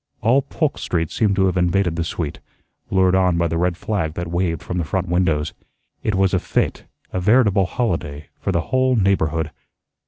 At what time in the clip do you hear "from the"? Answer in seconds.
4.63-4.83